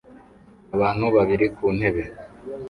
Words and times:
Abantu 0.75 1.05
babiri 1.15 1.45
ku 1.55 1.65
ntebe 1.77 2.03